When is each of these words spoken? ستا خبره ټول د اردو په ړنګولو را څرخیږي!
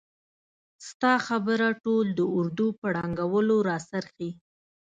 ستا 0.87 1.13
خبره 1.27 1.67
ټول 1.83 2.05
د 2.19 2.21
اردو 2.37 2.67
په 2.79 2.87
ړنګولو 2.95 3.55
را 3.67 3.77
څرخیږي! 3.89 4.31